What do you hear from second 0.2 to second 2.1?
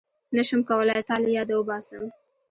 نشم کولای تا له ياده وباسم